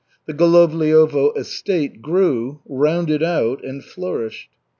The 0.25 0.33
Golovliovo 0.33 1.37
estate 1.37 2.01
grew, 2.01 2.61
rounded 2.67 3.21
out, 3.21 3.63
and 3.63 3.83
flourished. 3.85 4.49